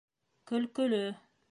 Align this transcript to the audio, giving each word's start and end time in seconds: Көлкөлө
Көлкөлө 0.53 1.05